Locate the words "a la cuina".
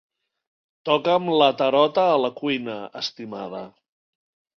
2.13-2.79